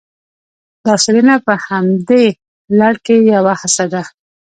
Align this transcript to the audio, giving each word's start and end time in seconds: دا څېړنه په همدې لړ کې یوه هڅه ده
دا 0.85 0.93
څېړنه 1.03 1.35
په 1.45 1.53
همدې 1.67 2.25
لړ 2.79 2.93
کې 3.05 3.15
یوه 3.33 3.53
هڅه 3.61 3.85
ده 3.93 4.03